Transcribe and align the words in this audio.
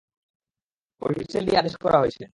ঐ 1.01 1.07
হুইসেল 1.15 1.43
দিয়ে 1.47 1.59
আদেশ 1.59 1.75
করা 1.83 1.97
হয়েছে। 1.99 2.23